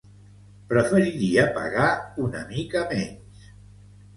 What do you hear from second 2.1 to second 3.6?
una mica menys.